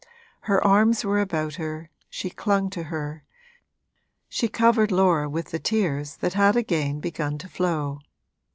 Her 0.39 0.65
arms 0.65 1.05
were 1.05 1.19
about 1.19 1.53
her, 1.57 1.91
she 2.09 2.31
clung 2.31 2.71
to 2.71 2.85
her, 2.85 3.23
she 4.27 4.47
covered 4.47 4.91
Laura 4.91 5.29
with 5.29 5.51
the 5.51 5.59
tears 5.59 6.15
that 6.21 6.33
had 6.33 6.55
again 6.55 6.99
begun 6.99 7.37
to 7.37 7.47
flow. 7.47 7.99